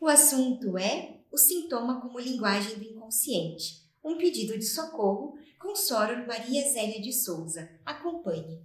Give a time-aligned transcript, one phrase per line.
[0.00, 6.24] O assunto é o sintoma como linguagem do inconsciente, um pedido de socorro com Soror
[6.24, 7.68] Maria Zélia de Souza.
[7.84, 8.62] Acompanhe.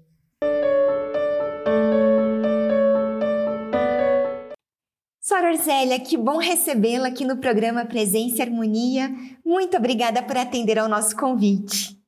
[5.20, 9.09] Soror Zélia, que bom recebê-la aqui no programa Presença e Harmonia.
[9.43, 12.00] Muito obrigada por atender ao nosso convite.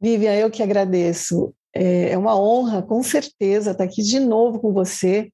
[0.00, 1.52] Vivian, eu que agradeço.
[1.74, 5.32] É, é uma honra, com certeza, estar aqui de novo com você.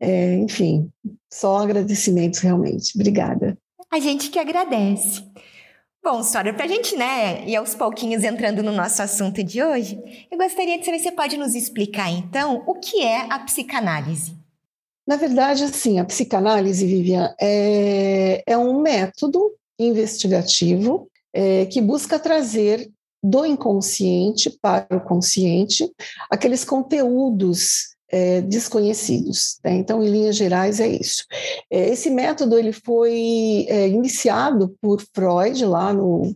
[0.00, 0.90] É, enfim,
[1.32, 2.92] só agradecimentos realmente.
[2.94, 3.56] Obrigada.
[3.90, 5.22] A gente que agradece.
[6.02, 9.98] Bom, Sora, para a gente, né, ir aos pouquinhos entrando no nosso assunto de hoje,
[10.30, 14.36] eu gostaria de saber se você pode nos explicar, então, o que é a psicanálise.
[15.06, 22.90] Na verdade, assim, a psicanálise, Vivian, é, é um método investigativo é, que busca trazer
[23.22, 25.90] do inconsciente para o consciente
[26.30, 29.58] aqueles conteúdos é, desconhecidos.
[29.64, 29.74] Né?
[29.74, 31.24] Então, em linhas gerais, é isso.
[31.68, 36.32] É, esse método ele foi é, iniciado por Freud lá no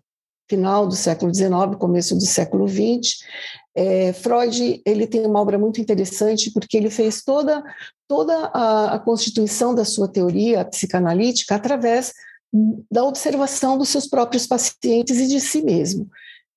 [0.50, 3.18] final do século XIX, começo do século XX.
[3.76, 7.62] É, Freud ele tem uma obra muito interessante porque ele fez toda
[8.08, 12.12] toda a, a constituição da sua teoria psicanalítica através
[12.90, 16.08] da observação dos seus próprios pacientes e de si mesmo.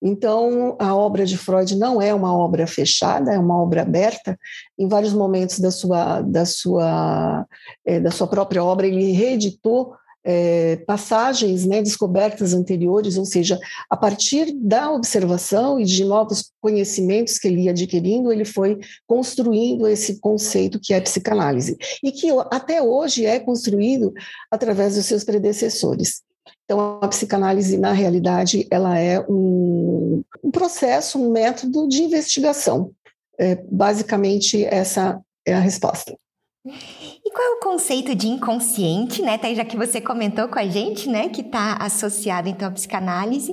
[0.02, 4.38] Então, a obra de Freud não é uma obra fechada, é uma obra aberta.
[4.78, 7.46] Em vários momentos da sua, da sua,
[7.86, 13.98] é, da sua própria obra, ele reeditou é, passagens, né, descobertas anteriores, ou seja, a
[13.98, 20.20] partir da observação e de novos conhecimentos que ele ia adquirindo, ele foi construindo esse
[20.20, 24.14] conceito que é psicanálise, e que até hoje é construído
[24.50, 26.22] através dos seus predecessores.
[26.66, 32.92] Então, a psicanálise, na realidade, ela é um, um processo, um método de investigação.
[33.40, 36.16] É, basicamente, essa é a resposta.
[36.64, 39.40] E qual é o conceito de inconsciente, né?
[39.56, 43.52] Já que você comentou com a gente, né, que está associado então à psicanálise,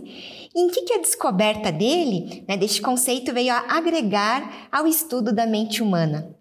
[0.54, 5.46] em que, que a descoberta dele, né, deste conceito veio a agregar ao estudo da
[5.46, 6.37] mente humana?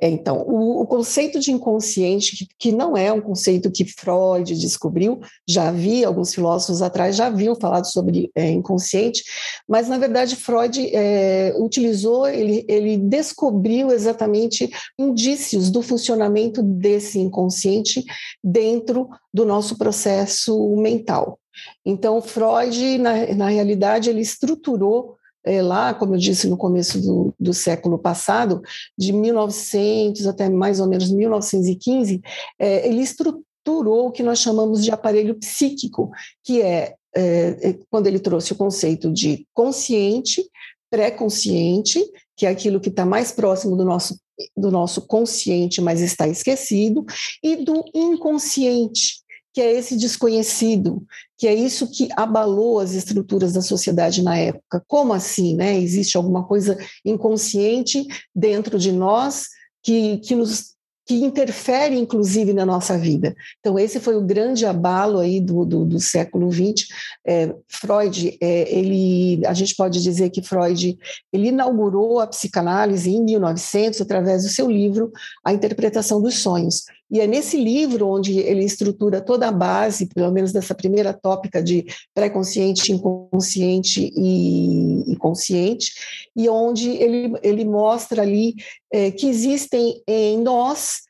[0.00, 4.54] É, então, o, o, conceito de inconsciente, que, que, não é um conceito que Freud
[4.54, 9.24] descobriu, já havia, alguns filósofos atrás já haviam falado sobre é, inconsciente,
[9.66, 18.04] mas, na verdade, Freud é, utilizou, ele, ele descobriu exatamente indícios do funcionamento desse inconsciente
[18.42, 21.40] dentro do nosso processo mental.
[21.84, 27.34] Então, Freud, na, na realidade, ele estruturou é, lá, como eu disse, no começo do,
[27.38, 28.60] do, século passado,
[28.96, 32.20] de 1900 até mais ou menos 1915,
[32.58, 36.10] é, ele estruturou o que nós chamamos de aparelho psíquico,
[36.44, 40.44] que é, é, é quando ele trouxe o conceito de consciente,
[40.90, 42.04] pré-consciente,
[42.36, 44.18] que é aquilo que está mais próximo do nosso,
[44.56, 47.04] do nosso consciente, mas está esquecido,
[47.42, 49.22] e do inconsciente,
[49.52, 51.04] que é esse desconhecido,
[51.36, 54.82] que é isso que abalou as estruturas da sociedade na época.
[54.86, 55.78] Como assim, né?
[55.78, 59.46] Existe alguma coisa inconsciente dentro de nós
[59.82, 63.34] que, que nos que interfere, inclusive, na nossa vida.
[63.60, 66.86] Então, esse foi o grande abalo aí do, do, do século XX.
[67.26, 70.98] É, Freud, é, ele, a gente pode dizer que Freud,
[71.32, 75.10] ele inaugurou a psicanálise em 1900 através do seu livro
[75.42, 76.84] A Interpretação dos Sonhos.
[77.10, 81.62] E é nesse livro onde ele estrutura toda a base, pelo menos dessa primeira tópica
[81.62, 85.92] de pré-consciente, inconsciente e, e, consciente,
[86.36, 88.54] e onde ele, ele mostra ali
[88.92, 91.02] é, que existem em nós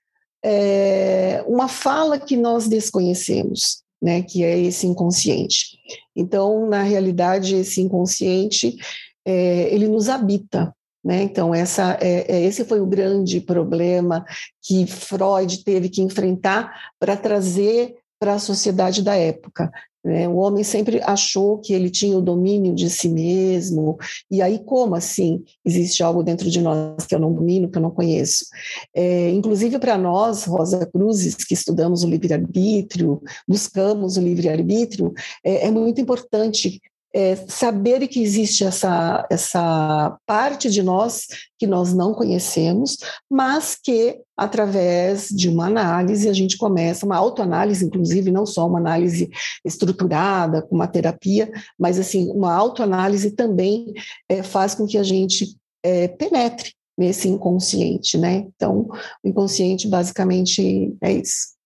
[0.45, 5.79] é, uma fala que nós desconhecemos, né, que é esse inconsciente.
[6.15, 8.77] Então, na realidade, esse inconsciente
[9.27, 10.75] é, ele nos habita,
[11.09, 11.23] né?
[11.23, 14.27] Então, essa, é, é, esse foi o grande problema
[14.63, 16.71] que Freud teve que enfrentar
[17.01, 19.73] para trazer para a sociedade da época.
[20.05, 20.29] Né?
[20.29, 23.97] O homem sempre achou que ele tinha o domínio de si mesmo,
[24.31, 25.43] e aí, como assim?
[25.65, 28.45] Existe algo dentro de nós que eu não domino, que eu não conheço.
[28.95, 35.71] É, inclusive, para nós, Rosa Cruzes, que estudamos o livre-arbítrio, buscamos o livre-arbítrio, é, é
[35.71, 36.83] muito importante
[37.15, 41.27] é, saber que existe essa, essa parte de nós
[41.59, 42.99] que nós não conhecemos,
[43.31, 48.79] mas que, através de uma análise, a gente começa, uma autoanálise, inclusive, não só uma
[48.79, 49.29] análise
[49.65, 53.93] estruturada, com uma terapia, mas, assim, uma autoanálise também
[54.29, 58.47] é, faz com que a gente é, penetre nesse inconsciente, né?
[58.55, 58.89] Então,
[59.25, 61.58] o inconsciente, basicamente, é isso.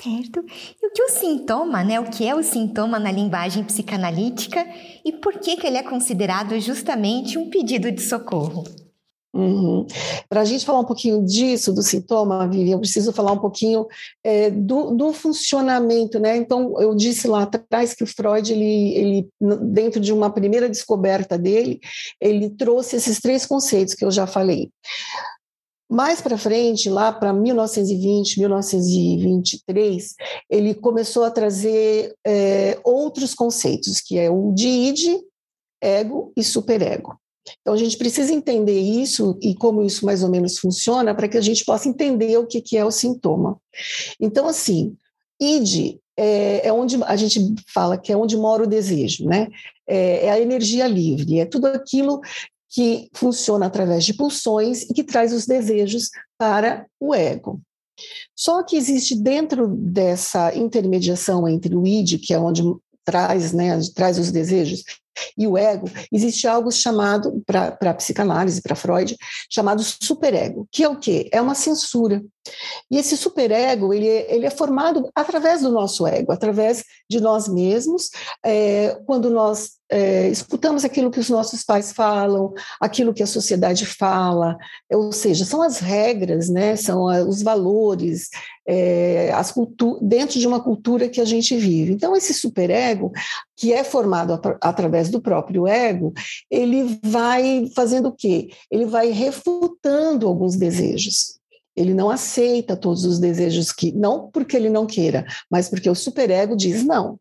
[0.00, 0.44] Certo.
[0.80, 1.98] E o que o sintoma, né?
[1.98, 4.64] O que é o sintoma na linguagem psicanalítica
[5.04, 8.62] e por que, que ele é considerado justamente um pedido de socorro?
[9.34, 9.86] Uhum.
[10.28, 13.86] Para a gente falar um pouquinho disso, do sintoma, Vivian, eu preciso falar um pouquinho
[14.24, 16.36] é, do, do, funcionamento, né?
[16.36, 19.28] Então, eu disse lá atrás que o Freud, ele, ele,
[19.62, 21.78] dentro de uma primeira descoberta dele,
[22.20, 24.70] ele trouxe esses três conceitos que eu já falei.
[25.90, 30.14] Mais para frente, lá para 1920, 1923,
[30.50, 35.20] ele começou a trazer é, outros conceitos, que é o de id,
[35.80, 37.18] ego e superego.
[37.60, 41.38] Então, a gente precisa entender isso e como isso mais ou menos funciona para que
[41.38, 43.58] a gente possa entender o que, que é o sintoma.
[44.20, 44.94] Então, assim,
[45.40, 49.48] id é, é, onde a gente fala que é onde mora o desejo, né?
[49.86, 52.20] É, é a energia livre, é tudo aquilo
[52.68, 57.60] que funciona através de pulsões e que traz os desejos para o ego.
[58.36, 62.62] Só que existe dentro dessa intermediação entre o id, que é onde
[63.04, 64.84] traz, né, traz os desejos,
[65.36, 69.16] e o ego, existe algo chamado, para a psicanálise, para Freud,
[69.50, 71.28] chamado superego, que é o quê?
[71.32, 72.22] É uma censura.
[72.90, 77.48] E esse superego, ele, é, ele é formado através do nosso ego, através de nós
[77.48, 78.10] mesmos,
[78.44, 83.86] é, quando nós é, escutamos aquilo que os nossos pais falam, aquilo que a sociedade
[83.86, 84.56] fala,
[84.92, 88.28] ou seja, são as regras, né, são os valores,
[88.66, 89.54] é, as
[90.02, 91.92] dentro de uma cultura que a gente vive.
[91.92, 93.10] Então, esse superego,
[93.56, 96.12] que é formado através do próprio ego,
[96.50, 98.50] ele vai fazendo o quê?
[98.70, 101.38] Ele vai refutando alguns desejos.
[101.78, 105.94] Ele não aceita todos os desejos que, não porque ele não queira, mas porque o
[105.94, 107.18] superego diz não.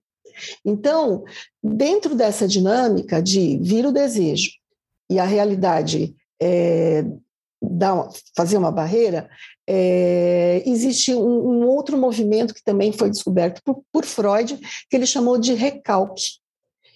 [0.65, 1.23] Então,
[1.63, 4.51] dentro dessa dinâmica de vir o desejo
[5.09, 7.05] e a realidade é,
[7.61, 9.29] dar, fazer uma barreira,
[9.67, 14.59] é, existe um, um, outro movimento que também foi descoberto por, por Freud,
[14.89, 16.39] que ele chamou de recalque.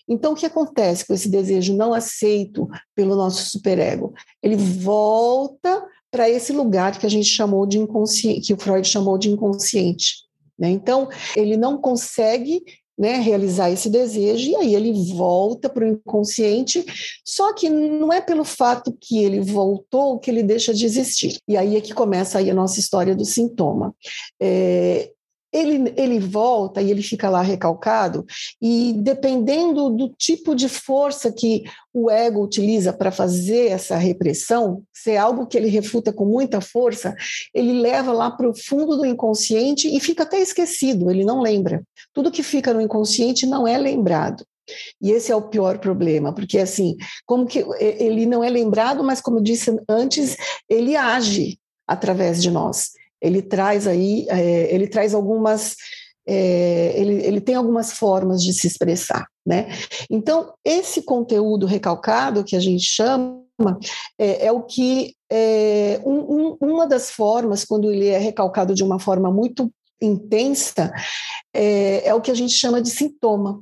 [0.07, 4.13] Então, o que acontece com esse desejo não aceito pelo nosso superego?
[4.41, 9.17] Ele volta para esse lugar que a gente chamou de inconsciente, que o Freud chamou
[9.17, 10.15] de inconsciente.
[10.59, 10.69] Né?
[10.69, 12.61] Então, ele não consegue
[12.97, 16.85] né, realizar esse desejo, e aí ele volta para o inconsciente,
[17.25, 21.39] só que não é pelo fato que ele voltou que ele deixa de existir.
[21.47, 23.95] E aí é que começa aí a nossa história do sintoma.
[24.39, 25.11] É,
[25.51, 28.25] ele, ele volta e ele fica lá recalcado,
[28.61, 31.63] e dependendo do tipo de força que
[31.93, 36.61] o ego utiliza para fazer essa repressão, se é algo que ele refuta com muita
[36.61, 37.15] força,
[37.53, 41.83] ele leva lá para o fundo do inconsciente e fica até esquecido, ele não lembra.
[42.13, 44.45] Tudo que fica no inconsciente não é lembrado.
[45.01, 46.95] E esse é o pior problema, porque assim,
[47.25, 50.37] como que ele não é lembrado, mas como eu disse antes,
[50.69, 52.91] ele age através de nós
[53.21, 55.75] ele traz aí, é, ele traz algumas,
[56.27, 59.69] é, ele, ele tem algumas formas de se expressar, né?
[60.09, 63.41] Então, esse conteúdo recalcado que a gente chama
[64.17, 68.83] é, é o que é, um, um, uma das formas, quando ele é recalcado de
[68.83, 69.71] uma forma muito
[70.01, 70.91] intensa,
[71.53, 73.61] é, é o que a gente chama de sintoma.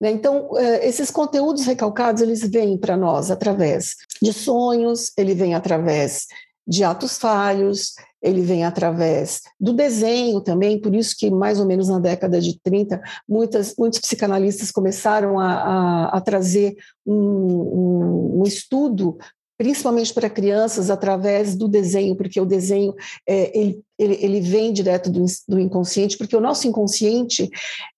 [0.00, 0.10] Né?
[0.10, 6.26] Então, é, esses conteúdos recalcados, eles vêm para nós através de sonhos, ele vem através
[6.66, 11.88] de atos falhos, ele vem através do desenho também, por isso que mais ou menos
[11.88, 18.42] na década de 30, muitas, muitos psicanalistas começaram a, a, a trazer um, um, um
[18.44, 19.18] estudo
[19.62, 22.92] principalmente para crianças, através do desenho, porque o desenho
[23.24, 27.48] é, ele, ele, ele, vem direto do, do, inconsciente, porque o nosso inconsciente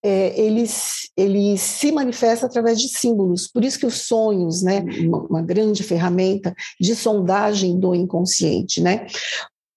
[0.05, 0.65] é, ele,
[1.17, 5.83] ele se manifesta através de símbolos, por isso que os sonhos, né, uma, uma grande
[5.83, 9.07] ferramenta de sondagem do inconsciente, né?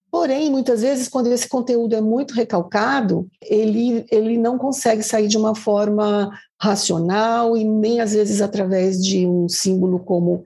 [0.10, 5.38] Porém, muitas vezes, quando esse conteúdo é muito recalcado, ele, ele não consegue sair de
[5.38, 10.46] uma forma racional e nem às vezes através de um símbolo como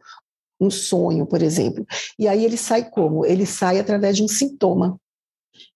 [0.59, 1.85] um sonho, por exemplo.
[2.17, 3.25] E aí ele sai como?
[3.25, 4.99] Ele sai através de um sintoma.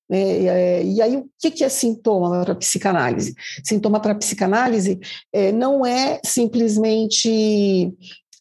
[0.10, 3.34] É, e aí, o que é sintoma para a psicanálise?
[3.63, 5.00] Sintoma para a psicanálise
[5.34, 7.92] é, não é simplesmente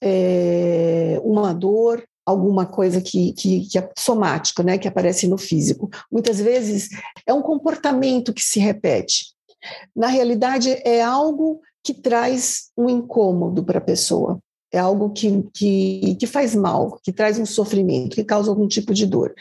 [0.03, 5.91] é, uma dor, alguma coisa que, que, que, é somático, né, que aparece no físico.
[6.11, 6.89] Muitas vezes
[7.27, 9.35] é um comportamento que se repete.
[9.95, 14.39] Na realidade, é algo que traz um incômodo para a pessoa
[14.73, 18.93] é algo que, que, que, faz mal, que traz um sofrimento, que causa algum tipo
[18.93, 19.33] de dor.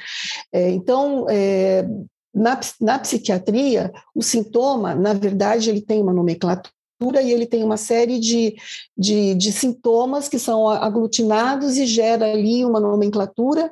[0.52, 1.84] É, então, é,
[2.32, 6.72] na, na psiquiatria, o sintoma, na verdade, ele tem uma nomenclatura
[7.02, 8.56] e ele tem uma série de,
[8.98, 13.72] de, de sintomas que são aglutinados e gera ali uma nomenclatura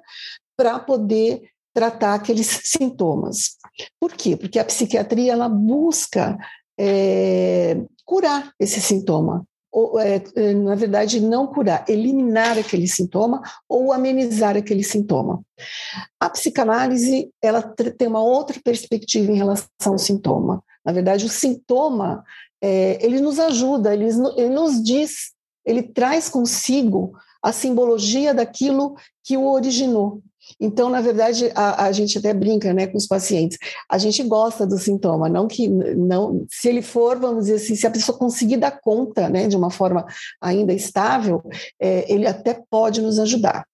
[0.58, 1.42] para poder
[1.74, 3.58] tratar aqueles sintomas.
[4.00, 4.36] Por quê?
[4.36, 6.38] Porque a psiquiatria ela busca
[6.80, 10.22] é, curar esse sintoma, ou, é,
[10.54, 15.42] na verdade, não curar, eliminar aquele sintoma ou amenizar aquele sintoma.
[16.20, 20.62] A psicanálise ela tem uma outra perspectiva em relação ao sintoma.
[20.84, 22.24] Na verdade, o sintoma
[22.62, 24.06] é, ele nos ajuda, ele,
[24.38, 25.32] ele nos diz,
[25.66, 30.22] ele traz consigo a simbologia daquilo que o originou.
[30.60, 33.58] Então, na verdade, a, a, gente até brinca né, com os pacientes.
[33.90, 37.88] A gente gosta do sintoma, não que não, se ele for, vamos dizer assim, se
[37.88, 40.06] a pessoa conseguir dar conta né, de uma forma
[40.42, 41.42] ainda estável,
[41.80, 43.66] é, ele até pode nos ajudar.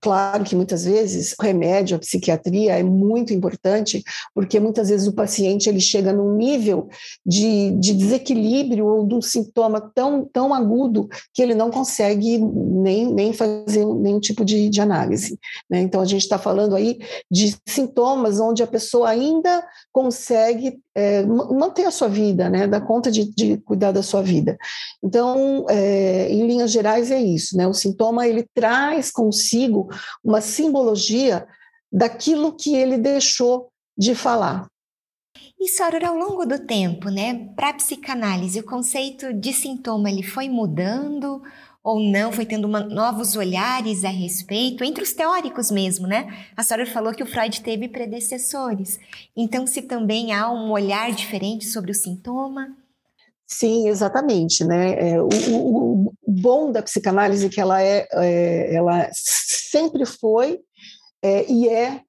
[0.00, 4.02] Claro que muitas vezes o remédio, a psiquiatria é muito importante,
[4.34, 6.88] porque muitas vezes o paciente ele chega num nível
[7.24, 13.12] de, de desequilíbrio ou de um sintoma tão, tão agudo que ele não consegue nem,
[13.12, 15.38] nem fazer nenhum tipo de, de análise.
[15.70, 15.80] Né?
[15.80, 16.98] Então, a gente está falando aí
[17.30, 22.66] de sintomas onde a pessoa ainda consegue é, manter a sua vida, né?
[22.66, 24.58] dar conta de, de cuidar da sua vida.
[25.00, 27.56] Então, é, em linhas gerais, é isso.
[27.56, 27.68] Né?
[27.68, 29.88] O sintoma ele traz consigo
[30.24, 31.46] uma simbologia
[31.90, 34.66] daquilo que ele deixou de falar.
[35.60, 40.22] Isso, Aurora, ao longo do tempo, né, para a psicanálise, o conceito de sintoma ele
[40.22, 41.40] foi mudando
[41.82, 46.46] ou não, foi tendo uma, novos olhares a respeito, entre os teóricos mesmo, né?
[46.56, 48.98] A senhora falou que o Freud teve predecessores.
[49.36, 52.76] Então, se também há um olhar diferente sobre o sintoma?
[53.46, 55.12] Sim, exatamente, né?
[55.12, 60.60] É, o, o, o, bom da psicanálise é que ela é, é ela sempre foi
[61.22, 62.02] é, e é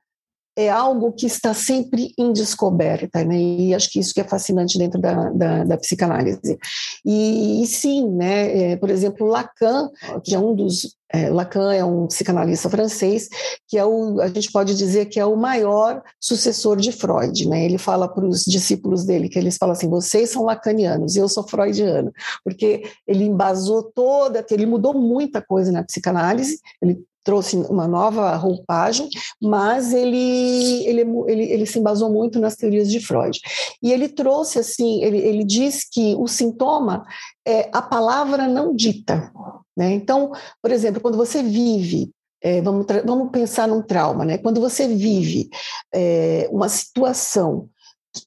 [0.59, 3.37] é algo que está sempre em descoberta, né?
[3.37, 6.57] E acho que isso que é fascinante dentro da, da, da psicanálise.
[7.05, 8.71] E, e, sim, né?
[8.71, 9.89] É, por exemplo, Lacan,
[10.21, 13.29] que é um dos é, Lacan é um psicanalista francês
[13.67, 17.65] que é o, a gente pode dizer que é o maior sucessor de Freud, né?
[17.65, 21.47] Ele fala para os discípulos dele que eles falam assim: vocês são lacanianos, eu sou
[21.47, 22.11] freudiano,
[22.43, 26.59] porque ele embasou toda, ele mudou muita coisa na psicanálise.
[26.81, 29.07] Ele trouxe uma nova roupagem,
[29.39, 33.39] mas ele, ele, ele, ele se embasou muito nas teorias de Freud.
[33.83, 37.05] E ele trouxe assim, ele, ele diz que o sintoma
[37.47, 39.31] é a palavra não dita.
[39.77, 39.91] Né?
[39.93, 42.09] Então, por exemplo, quando você vive
[42.41, 44.37] é, vamos, vamos pensar num trauma, né?
[44.37, 45.49] Quando você vive
[45.93, 47.69] é, uma situação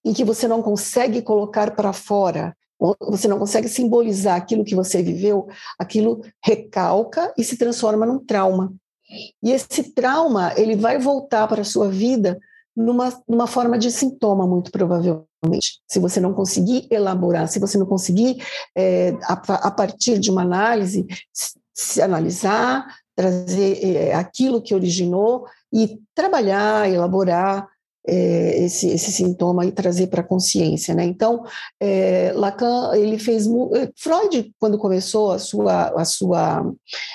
[0.05, 2.55] em que você não consegue colocar para fora,
[3.01, 8.73] você não consegue simbolizar aquilo que você viveu, aquilo recalca e se transforma num trauma.
[9.43, 12.39] E esse trauma, ele vai voltar para a sua vida
[12.75, 15.81] numa, numa forma de sintoma, muito provavelmente.
[15.87, 18.43] Se você não conseguir elaborar, se você não conseguir,
[18.77, 21.07] é, a, a, partir de uma análise,
[21.75, 27.69] se analisar, trazer é, aquilo que originou e trabalhar, elaborar
[28.07, 31.05] é, esse, esse sintoma e trazer para a consciência, né?
[31.05, 31.45] Então,
[31.81, 36.73] é, Lacan ele fez é, Freud quando começou a sua a sua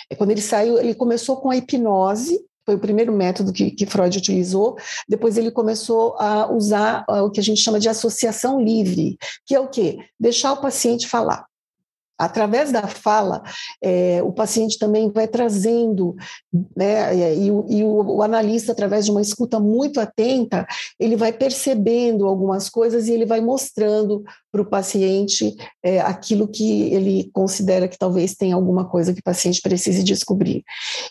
[0.10, 3.86] é, quando ele saiu ele começou com a hipnose foi o primeiro método que, que
[3.86, 4.76] Freud utilizou.
[5.08, 9.60] Depois ele começou a usar o que a gente chama de associação livre, que é
[9.60, 9.98] o quê?
[10.20, 11.46] Deixar o paciente falar.
[12.18, 13.44] Através da fala,
[13.82, 16.16] é, o paciente também vai trazendo,
[16.76, 20.66] né, e, o, e o, o, analista, através de uma escuta muito atenta,
[21.00, 26.94] ele vai percebendo algumas coisas e ele vai mostrando para o paciente é, aquilo que
[26.94, 30.64] ele considera que talvez tenha alguma coisa que o paciente precise descobrir.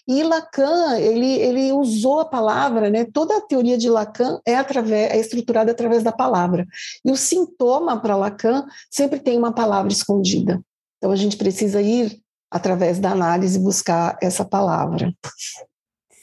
[0.09, 5.13] E Lacan, ele, ele usou a palavra, né, toda a teoria de Lacan é, através,
[5.13, 6.67] é estruturada através da palavra.
[7.05, 10.61] E o sintoma para Lacan sempre tem uma palavra escondida.
[10.97, 15.13] Então a gente precisa ir através da análise buscar essa palavra.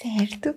[0.02, 0.56] Certo.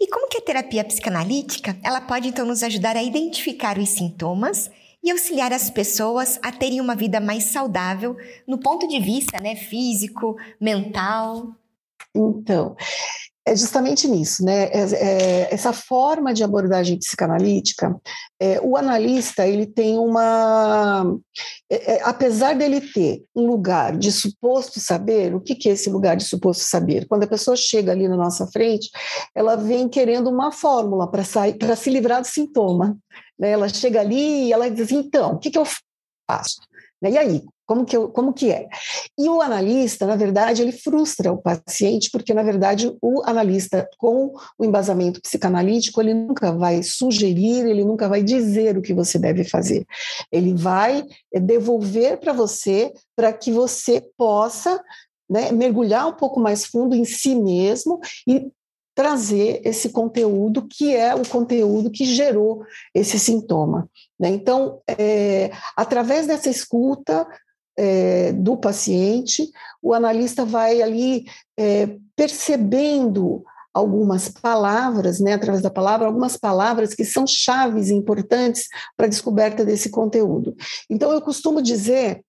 [0.00, 4.70] E como que a terapia psicanalítica, ela pode então nos ajudar a identificar os sintomas
[5.02, 8.16] e auxiliar as pessoas a terem uma vida mais saudável
[8.46, 11.54] no ponto de vista, né, físico, mental?
[12.14, 12.76] Então,
[13.46, 14.64] é justamente nisso, né?
[14.64, 17.94] É, é, essa forma de abordagem psicanalítica,
[18.40, 21.16] é, o analista ele tem uma,
[21.70, 25.88] é, é, apesar dele ter um lugar de suposto saber, o que, que é esse
[25.88, 27.06] lugar de suposto saber?
[27.06, 28.90] Quando a pessoa chega ali na nossa frente,
[29.32, 32.98] ela vem querendo uma fórmula para sair, para se livrar do sintoma.
[33.38, 33.50] Né?
[33.50, 35.66] Ela chega ali e ela diz: então, o que, que eu
[36.28, 36.56] faço?
[37.00, 37.12] Né?
[37.12, 38.68] E aí, como que, eu, como que é?
[39.18, 44.32] E o analista, na verdade, ele frustra o paciente, porque, na verdade, o analista, com
[44.58, 49.44] o embasamento psicanalítico, ele nunca vai sugerir, ele nunca vai dizer o que você deve
[49.44, 49.84] fazer.
[50.30, 54.80] Ele vai devolver para você, para que você possa
[55.28, 58.48] né, mergulhar um pouco mais fundo em si mesmo e
[58.94, 63.90] trazer esse conteúdo que é o conteúdo que gerou esse sintoma.
[64.18, 64.30] Né?
[64.30, 67.28] Então, é, através dessa escuta,
[67.76, 69.50] é, do paciente,
[69.82, 77.04] o analista vai ali é, percebendo algumas palavras, né, através da palavra, algumas palavras que
[77.04, 80.56] são chaves importantes para a descoberta desse conteúdo.
[80.88, 82.24] Então, eu costumo dizer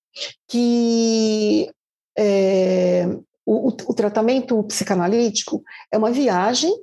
[0.46, 1.72] que
[2.18, 3.08] é,
[3.46, 6.74] o, o tratamento psicanalítico é uma viagem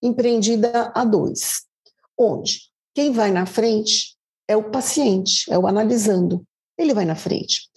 [0.00, 1.62] empreendida a dois,
[2.16, 4.16] onde quem vai na frente
[4.46, 6.44] é o paciente, é o analisando.
[6.80, 7.68] Ele vai na frente.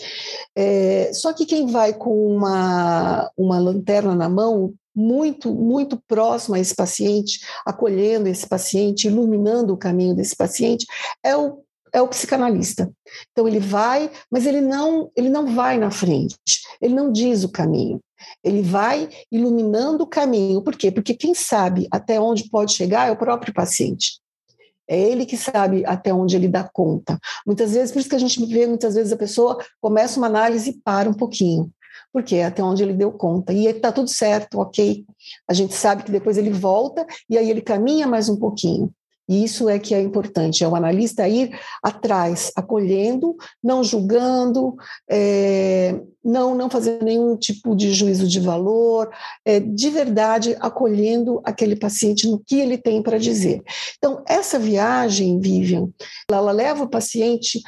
[0.56, 6.60] É, só que quem vai com uma, uma lanterna na mão muito, muito próximo a
[6.60, 10.86] esse paciente, acolhendo esse paciente, iluminando o caminho desse paciente,
[11.24, 12.92] é o, é o psicanalista.
[13.32, 16.38] Então ele vai, mas ele não, ele não vai na frente,
[16.82, 18.00] ele não diz o caminho.
[18.42, 20.62] Ele vai iluminando o caminho.
[20.62, 20.90] Por quê?
[20.90, 24.23] Porque quem sabe até onde pode chegar é o próprio paciente.
[24.88, 27.18] É ele que sabe até onde ele dá conta.
[27.46, 30.72] Muitas vezes, por isso que a gente vê, muitas vezes a pessoa começa uma análise
[30.72, 31.72] e para um pouquinho
[32.12, 33.52] porque é até onde ele deu conta.
[33.52, 35.04] E está tudo certo, ok.
[35.48, 38.94] A gente sabe que depois ele volta e aí ele caminha mais um pouquinho.
[39.28, 44.76] E isso é que é importante, é o analista ir atrás, acolhendo, não julgando,
[45.10, 49.10] é, não, não fazendo nenhum tipo de juízo de valor,
[49.46, 53.62] é, de verdade acolhendo aquele paciente no que ele tem para dizer.
[53.98, 55.90] Então, essa viagem, Vivian,
[56.30, 57.62] ela, leva o paciente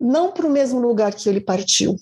[0.00, 1.96] não para o mesmo lugar que ele partiu,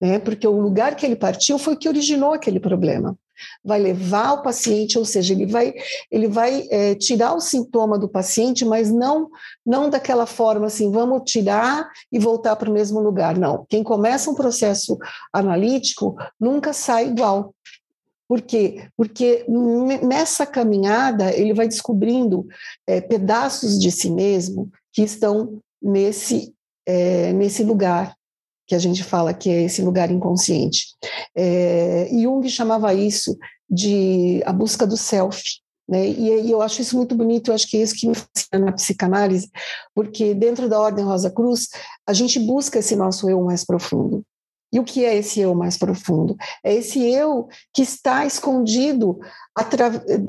[0.00, 0.18] né?
[0.18, 3.16] porque o lugar que ele partiu foi o que originou aquele problema.
[3.64, 5.74] Vai levar o paciente, ou seja, ele vai,
[6.10, 9.28] ele vai é, tirar o sintoma do paciente, mas não,
[9.64, 13.36] não daquela forma assim, vamos tirar e voltar para o mesmo lugar.
[13.36, 13.64] Não.
[13.68, 14.98] Quem começa um processo
[15.32, 17.54] analítico nunca sai igual.
[18.28, 18.88] Por quê?
[18.96, 19.44] Porque
[20.02, 22.46] nessa caminhada ele vai descobrindo
[22.86, 26.54] é, pedaços de si mesmo que estão nesse,
[26.86, 28.14] é, nesse lugar
[28.70, 30.94] que a gente fala que é esse lugar inconsciente.
[31.34, 33.36] É, Jung chamava isso
[33.68, 35.42] de a busca do self.
[35.88, 36.06] Né?
[36.06, 38.66] E, e, eu acho isso muito bonito, eu acho que é isso que me fascina
[38.66, 39.50] na psicanálise,
[39.92, 41.66] porque dentro da Ordem Rosa Cruz,
[42.06, 44.22] a gente busca esse nosso eu mais profundo.
[44.72, 46.36] E o que é esse eu mais profundo?
[46.62, 49.18] É esse eu que está escondido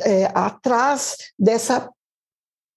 [0.04, 1.88] é, atrás dessa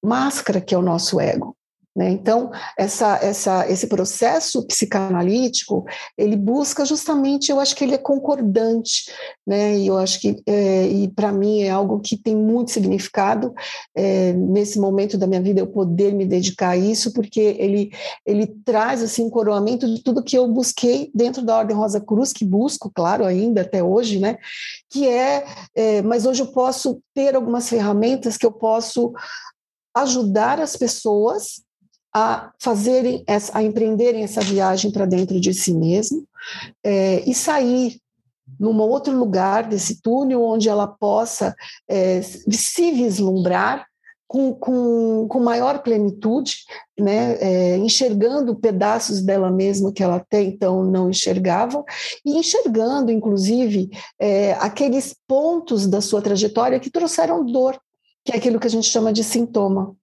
[0.05, 1.57] máscara que é o nosso ego.
[1.97, 2.11] Né?
[2.11, 5.85] Então, essa, essa, esse processo psicanalítico,
[6.19, 9.13] ele busca justamente, eu acho que ele é concordante,
[9.47, 9.77] né?
[9.77, 13.55] e eu acho que, é, e para mim é algo que tem muito significado
[13.95, 17.93] é, nesse momento da minha vida, eu poder me dedicar a isso, porque ele,
[18.27, 22.33] ele traz assim, um coroamento de tudo que eu busquei dentro da Ordem Rosa Cruz,
[22.33, 24.37] que busco, claro, ainda até hoje, né?
[24.91, 29.13] que é, é mas hoje eu posso ter algumas ferramentas que eu posso
[29.95, 31.63] ajudar as pessoas
[32.15, 36.25] a fazerem, essa, a empreenderem essa viagem para dentro de si mesmo
[36.85, 38.01] é, e sair
[38.61, 41.55] num outro lugar desse túnel onde ela possa
[41.89, 43.87] é, se vislumbrar
[44.27, 46.57] com, com, com maior plenitude,
[46.99, 51.85] né, é, enxergando pedaços dela mesma que ela até então não enxergava,
[52.25, 57.79] e enxergando, inclusive, é, aqueles pontos da sua trajetória que trouxeram dor,
[58.25, 59.95] que é aquilo que a gente chama de sintoma.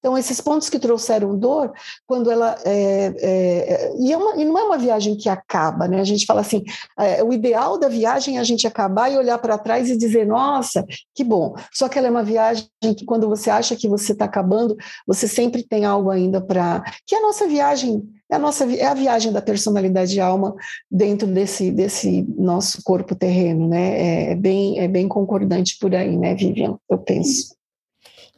[0.00, 1.72] Então, esses pontos que trouxeram dor,
[2.06, 2.56] quando ela.
[2.64, 6.00] É, é, e, é uma, e, não é uma viagem que acaba, né?
[6.00, 6.64] A gente fala assim:
[6.98, 10.26] é, o ideal da viagem é a gente acabar e olhar para trás e dizer,
[10.26, 10.84] nossa,
[11.14, 11.54] que bom.
[11.72, 14.74] Só que ela é uma viagem que, quando você acha que você está acabando,
[15.06, 16.82] você sempre tem algo ainda para.
[17.06, 18.02] Que é a nossa viagem.
[18.32, 20.54] É a, nossa, é a viagem da personalidade e alma
[20.88, 24.00] dentro desse, desse nosso corpo terreno, né?
[24.00, 26.78] É, é bem, é bem concordante por aí, né, Vivian?
[26.88, 27.59] Eu penso.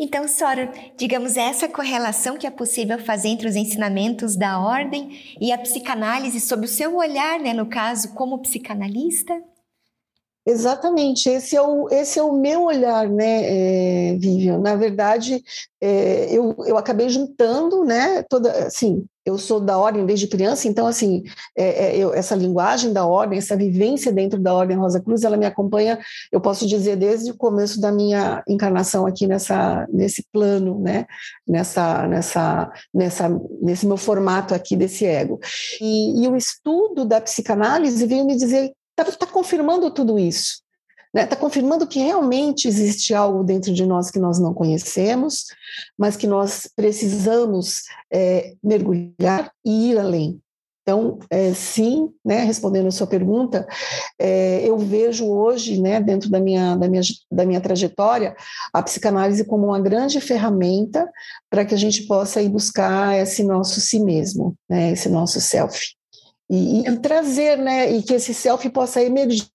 [0.05, 5.53] Então, Sora, digamos essa correlação que é possível fazer entre os ensinamentos da ordem e
[5.53, 9.33] a psicanálise sob o seu olhar, né, no caso, como psicanalista?
[10.45, 14.59] Exatamente, esse é o, esse é o meu olhar, né, é, Vivian?
[14.59, 15.41] Na verdade,
[15.81, 20.85] é, eu, eu acabei juntando, né, toda, assim, eu sou da ordem desde criança, então,
[20.89, 21.23] assim,
[21.57, 25.47] é, eu, essa linguagem da ordem, essa vivência dentro da Ordem Rosa Cruz, ela me
[25.47, 25.97] acompanha,
[26.33, 31.07] eu posso dizer, desde o começo da minha encarnação aqui nessa, nesse plano, né,
[31.47, 35.39] nessa, nessa, nessa, nesse meu formato aqui desse ego.
[35.81, 38.73] E, e o estudo da psicanálise veio me dizer
[39.11, 40.63] está tá confirmando tudo isso.
[41.15, 41.27] Está né?
[41.27, 45.45] Tá confirmando que realmente existe algo dentro de nós que nós não conhecemos,
[45.97, 50.41] mas que nós precisamos é, mergulhar e ir além.
[50.83, 53.65] Então, é, sim, né, respondendo a sua pergunta,
[54.19, 58.35] é, eu vejo hoje, né, dentro da minha, da, minha, da minha trajetória,
[58.73, 61.09] a psicanálise como uma grande ferramenta
[61.49, 65.95] para que a gente possa ir buscar esse nosso si mesmo, né, esse nosso self.
[66.51, 69.49] E, e, trazer, né, e que esse self possa emergir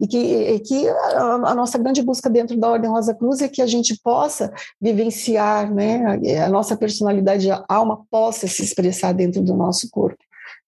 [0.00, 3.48] e que, e que a, a, nossa grande busca dentro da Ordem Rosa Cruz é
[3.48, 9.12] que a gente possa vivenciar, né, a, a nossa personalidade, a alma possa se expressar
[9.12, 10.18] dentro do nosso corpo,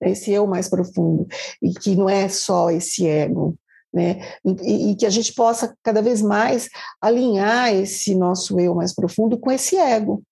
[0.00, 1.26] esse eu mais profundo.
[1.60, 3.54] E que não é só esse ego,
[3.92, 4.20] né?
[4.44, 6.68] E, e, que a gente possa cada vez mais
[7.00, 10.22] alinhar esse nosso eu mais profundo com esse ego,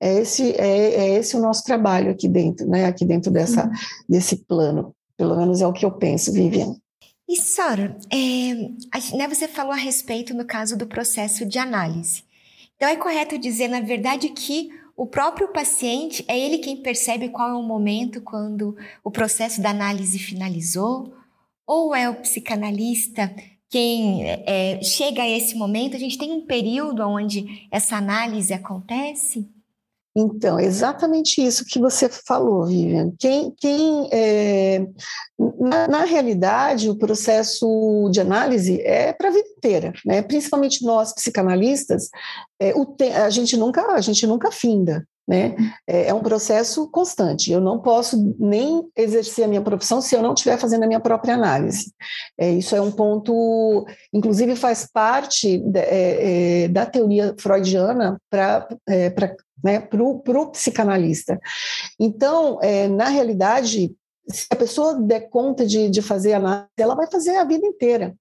[0.00, 2.86] é esse, é, é esse o nosso trabalho aqui dentro, né?
[2.86, 3.72] Aqui dentro dessa, uhum.
[4.08, 4.94] desse plano.
[5.16, 6.74] Pelo menos é o que eu penso, Vivian.
[7.28, 8.54] E, Sora, é,
[9.16, 12.24] né, você falou a respeito, no caso, do processo de análise.
[12.74, 17.50] Então, é correto dizer, na verdade, que o próprio paciente é ele quem percebe qual
[17.50, 21.12] é o momento quando o processo da análise finalizou?
[21.66, 23.32] Ou é o psicanalista
[23.70, 25.94] quem é, chega a esse momento?
[25.94, 29.48] A gente tem um período onde essa análise acontece?
[30.16, 33.12] Então, exatamente isso que você falou, Vivian.
[33.16, 34.84] Quem, quem é,
[35.38, 40.20] na, na, realidade, o processo de análise é para a vida inteira, né?
[40.20, 42.08] Principalmente nós psicanalistas,
[42.58, 45.54] é, te, a gente nunca a gente nunca finda, né?
[45.86, 47.52] É, é, um processo constante.
[47.52, 51.00] Eu não posso nem exercer a minha profissão se eu não estiver fazendo a minha
[51.00, 51.92] própria análise.
[52.38, 58.68] É, isso é um ponto, inclusive faz parte de, é, é da teoria freudiana para
[58.88, 59.10] é,
[59.62, 61.38] né, para o psicanalista.
[61.98, 63.92] Então, é, na realidade,
[64.30, 68.14] se a pessoa der conta de, de fazer análise, ela vai fazer a vida inteira.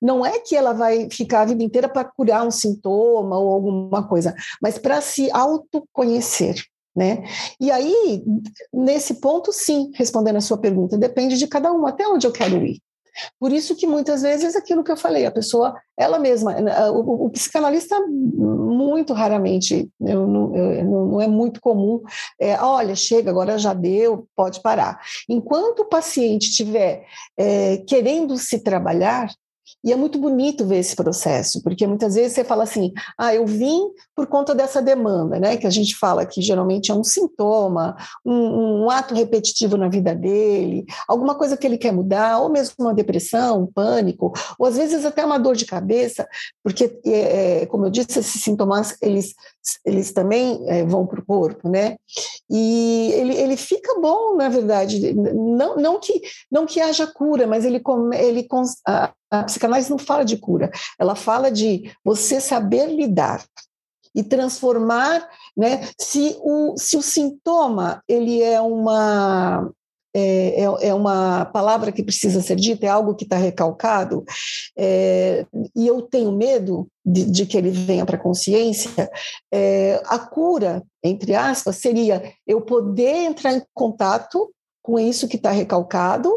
[0.00, 4.06] Não é que ela vai ficar a vida inteira para curar um sintoma ou alguma
[4.06, 6.62] coisa, mas para se autoconhecer.
[6.94, 7.24] Né?
[7.60, 8.24] E aí,
[8.72, 12.64] nesse ponto, sim, respondendo a sua pergunta, depende de cada um, até onde eu quero
[12.64, 12.80] ir.
[13.38, 16.54] Por isso que muitas vezes aquilo que eu falei, a pessoa, ela mesma,
[16.90, 22.02] o, o psicanalista muito raramente, eu, não, eu, não, é muito comum,
[22.40, 25.00] é, olha, chega, agora já deu, pode parar.
[25.28, 27.04] Enquanto o paciente estiver
[27.36, 29.28] é, querendo se trabalhar,
[29.86, 33.46] e é muito bonito ver esse processo, porque muitas vezes você fala assim: ah, eu
[33.46, 33.82] vim
[34.16, 35.56] por conta dessa demanda, né?
[35.56, 40.12] Que a gente fala que geralmente é um sintoma, um, um ato repetitivo na vida
[40.12, 44.76] dele, alguma coisa que ele quer mudar, ou mesmo uma depressão, um pânico, ou às
[44.76, 46.26] vezes até uma dor de cabeça,
[46.64, 49.34] porque, é, é como eu disse, esses sintomas eles,
[49.84, 51.96] eles também é, vão para o corpo, né?
[52.50, 56.20] E ele, ele fica bom, na verdade, não, não, que,
[56.50, 57.80] não que haja cura, mas ele,
[58.18, 58.48] ele
[58.84, 63.44] a, a psicanálise não fala de cura, ela fala de você saber lidar
[64.14, 65.88] e transformar, né?
[66.00, 69.70] Se o, se o sintoma ele é uma
[70.18, 74.24] é, é, é uma palavra que precisa ser dita, é algo que está recalcado,
[74.74, 75.44] é,
[75.76, 79.10] e eu tenho medo de, de que ele venha para a consciência,
[79.52, 84.50] é, a cura, entre aspas, seria eu poder entrar em contato
[84.86, 86.32] com isso que está recalcado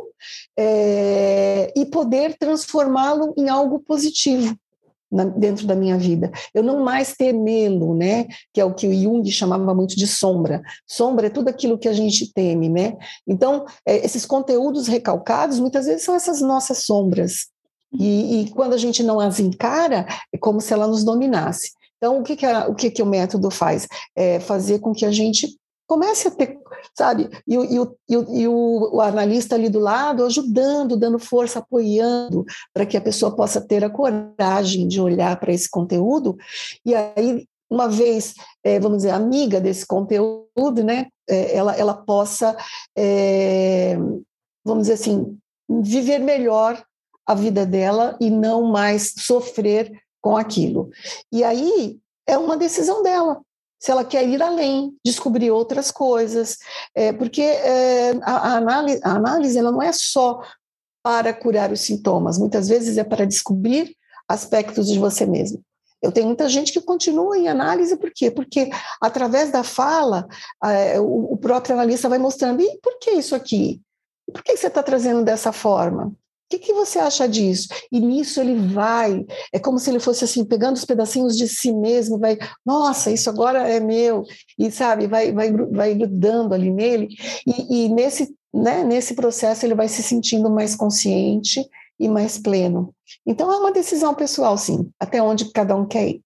[0.57, 4.57] é, e poder transformá-lo em algo positivo.
[5.11, 6.31] Na, dentro da minha vida.
[6.53, 8.27] Eu não mais temê-lo, né?
[8.53, 10.61] Que é o que o Jung chamava muito de sombra.
[10.85, 12.95] Sombra é tudo aquilo que a gente teme, né?
[13.27, 17.47] Então, é, esses conteúdos recalcados muitas vezes são essas nossas sombras.
[17.91, 21.71] E, e, quando a gente não as encara, é como se ela nos dominasse.
[21.97, 23.87] Então, o que, que, a, o, que, que o método faz?
[24.15, 25.57] É fazer com que a gente
[25.89, 26.59] comece a ter,
[26.95, 27.27] sabe?
[27.47, 32.45] E, e, o, e, e o, o, analista ali do lado ajudando, dando força, apoiando,
[32.71, 36.37] para que a pessoa possa ter a coragem de olhar para esse conteúdo.
[36.85, 41.07] E aí, uma vez, é, vamos dizer, amiga desse conteúdo, né?
[41.27, 42.55] É, ela, ela possa,
[42.95, 43.97] é,
[44.63, 46.83] vamos dizer assim, viver melhor
[47.25, 50.91] a vida dela e não mais sofrer com aquilo.
[51.31, 51.97] E aí
[52.27, 53.41] é uma decisão dela
[53.79, 56.57] se ela quer ir além, descobrir outras coisas,
[56.93, 60.41] é, porque é, a, a, análise, a análise ela não é só
[61.01, 63.95] para curar os sintomas, muitas vezes é para descobrir
[64.27, 65.63] aspectos de você mesmo.
[66.01, 68.29] Eu tenho muita gente que continua em análise, por quê?
[68.29, 68.69] Porque
[69.01, 70.27] através da fala,
[71.01, 73.81] o, o próprio analista vai mostrando, e por que isso aqui?
[74.31, 76.13] Por que você está trazendo dessa forma?
[76.49, 77.67] O que, que, você acha disso?
[77.91, 81.71] E nisso ele vai, é como se ele fosse assim, pegando os pedacinhos de si
[81.71, 84.23] mesmo, vai, nossa, isso agora é meu,
[84.57, 87.09] e sabe, vai, vai, vai grudando ali nele,
[87.45, 91.63] e, e nesse, né, nesse processo ele vai se sentindo mais consciente
[91.99, 92.95] e mais pleno.
[93.27, 96.21] Então é uma decisão pessoal, sim, até onde cada um quer ir.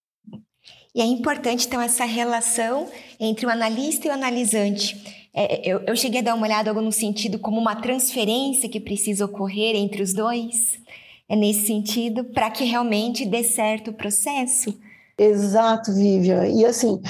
[0.96, 2.88] E é importante, então, essa relação
[3.20, 6.82] entre o analista e o analisante é, eu, eu cheguei a dar uma olhada algo
[6.82, 10.80] no sentido como uma transferência que precisa ocorrer entre os dois.
[11.28, 14.78] É nesse sentido, para que realmente dê certo o processo.
[15.18, 16.48] Exato, Vivian.
[16.48, 17.02] E assim,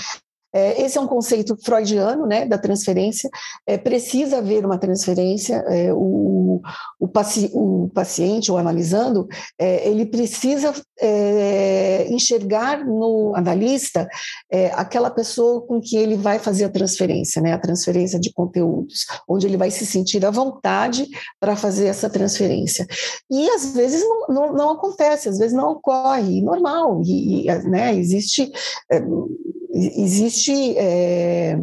[0.53, 3.29] É, esse é um conceito freudiano, né, da transferência.
[3.65, 5.55] É, precisa haver uma transferência.
[5.67, 6.61] É, o,
[6.99, 9.27] o, paci o, paciente, ou analisando,
[9.59, 14.07] é, ele precisa é, enxergar no analista
[14.51, 19.05] é, aquela pessoa com que ele vai fazer a transferência, né, a transferência de conteúdos,
[19.27, 21.07] onde ele vai se sentir à vontade
[21.39, 22.85] para fazer essa transferência.
[23.29, 27.95] E às vezes não, não, não acontece, às vezes não ocorre, normal, e, e né,
[27.95, 28.51] existe
[29.73, 31.59] existe é,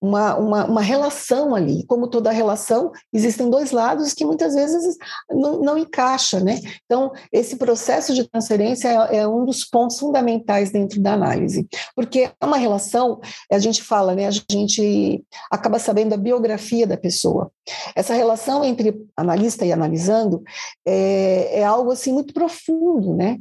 [0.00, 1.84] uma, uma, uma, relação ali.
[1.86, 4.96] Como toda relação, existem dois lados que muitas vezes
[5.30, 6.60] não, não encaixa, né?
[6.84, 12.30] Então, esse processo de transferência é, é, um dos pontos fundamentais dentro da análise, porque
[12.38, 13.18] é uma relação,
[13.50, 14.26] a gente fala, né?
[14.26, 17.50] A gente acaba sabendo a biografia da pessoa.
[17.96, 20.42] Essa relação entre analista e analisando
[20.86, 23.38] é, é algo assim muito profundo, né?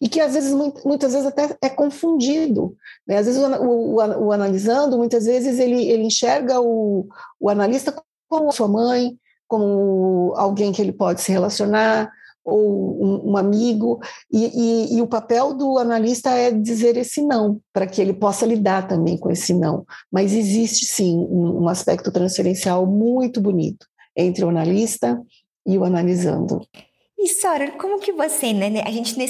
[0.00, 0.52] E que às vezes,
[0.84, 2.74] muitas vezes até é confundido.
[3.06, 3.18] Né?
[3.18, 7.06] Às vezes o, o, o, analisando, muitas vezes ele, ele enxerga o,
[7.40, 7.94] o analista
[8.28, 12.10] como sua mãe, como alguém que ele pode se relacionar,
[12.44, 13.98] ou um, um amigo,
[14.30, 18.46] e, e, e, o papel do analista é dizer esse não, para que ele possa
[18.46, 19.84] lidar também com esse não.
[20.12, 25.20] Mas existe sim um, um aspecto transferencial muito bonito entre o analista
[25.66, 26.64] e o analisando.
[27.18, 29.26] E Sora, como que você, né, a gente né,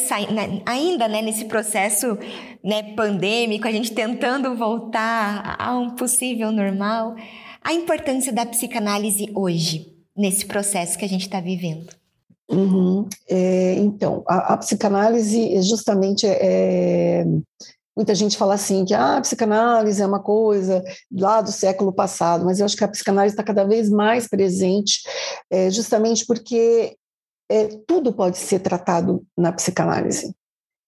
[0.66, 2.18] ainda né, nesse processo
[2.62, 7.14] né, pandêmico, a gente tentando voltar a um possível normal,
[7.62, 11.94] a importância da psicanálise hoje, nesse processo que a gente está vivendo?
[12.50, 13.08] Uhum.
[13.28, 17.24] É, então, a, a, psicanálise é justamente é,
[17.96, 22.44] muita gente fala assim que ah, a psicanálise é uma coisa lá do século passado,
[22.44, 25.02] mas eu acho que a psicanálise está cada vez mais presente,
[25.50, 26.96] é, justamente porque
[27.48, 30.34] é, tudo pode ser tratado na psicanálise.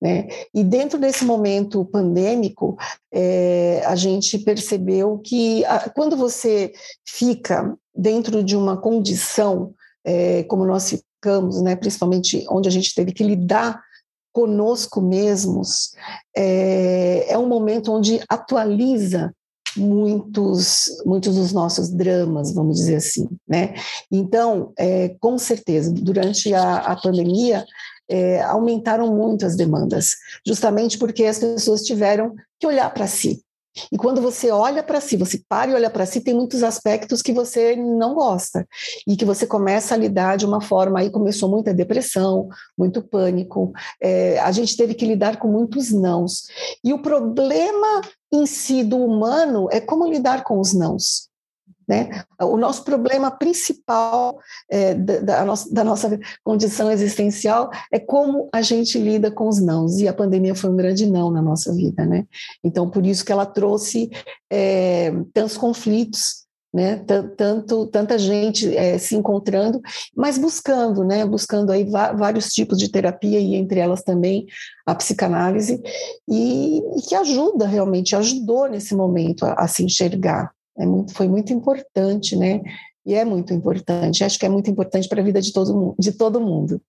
[0.00, 0.28] Né?
[0.54, 2.76] E dentro desse momento pandêmico,
[3.12, 6.72] é, a gente percebeu que a, quando você
[7.04, 13.12] fica dentro de uma condição é, como nós ficamos, né, principalmente onde a gente teve
[13.12, 13.82] que lidar
[14.32, 15.92] conosco mesmos,
[16.36, 19.34] é, é um momento onde atualiza
[19.78, 23.74] muitos, muitos dos nossos dramas, vamos dizer assim, né?
[24.10, 27.64] Então, é, com certeza, durante a, a pandemia,
[28.08, 30.12] é, aumentaram muito as demandas,
[30.46, 33.42] justamente porque as pessoas tiveram que olhar para si,
[33.92, 37.22] e quando você olha para si, você para e olha para si, tem muitos aspectos
[37.22, 38.66] que você não gosta
[39.06, 40.98] e que você começa a lidar de uma forma.
[40.98, 43.72] Aí começou muita depressão, muito pânico.
[44.00, 46.48] É, a gente teve que lidar com muitos nãos.
[46.82, 51.28] E o problema em si do humano é como lidar com os nãos.
[51.88, 52.22] Né?
[52.38, 54.38] O nosso problema principal
[54.70, 59.58] é, da, da, nossa, da, nossa, condição existencial é como a gente lida com os
[59.58, 62.04] nãos, e a pandemia foi um grande não na nossa vida.
[62.04, 62.26] Né?
[62.62, 64.10] Então, por isso que ela trouxe
[64.52, 66.96] é, tantos conflitos, né?
[67.36, 69.80] Tanto, tanta gente é, se encontrando,
[70.14, 71.24] mas buscando, né?
[71.24, 74.46] buscando aí vários tipos de terapia, e entre elas também
[74.86, 75.80] a psicanálise,
[76.28, 80.52] e, e que ajuda realmente, ajudou nesse momento a, a se enxergar.
[80.78, 82.60] É muito, foi muito importante, né?
[83.04, 84.22] E é muito importante.
[84.22, 85.94] Acho que é muito importante para a vida de todo mundo.
[85.98, 86.80] De todo mundo.